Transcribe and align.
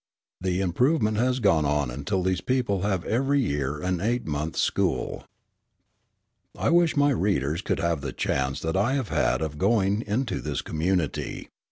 The 0.41 0.61
improvement 0.61 1.17
has 1.17 1.39
gone 1.39 1.63
on 1.63 1.91
until 1.91 2.23
these 2.23 2.41
people 2.41 2.81
have 2.81 3.05
every 3.05 3.39
year 3.39 3.79
an 3.79 3.99
eight 4.01 4.25
months' 4.25 4.59
school. 4.59 5.25
I 6.57 6.71
wish 6.71 6.97
my 6.97 7.11
readers 7.11 7.61
could 7.61 7.79
have 7.79 8.01
the 8.01 8.11
chance 8.11 8.61
that 8.61 8.75
I 8.75 8.95
have 8.95 9.09
had 9.09 9.43
of 9.43 9.59
going 9.59 10.01
into 10.07 10.41
this 10.41 10.63
community. 10.63 11.49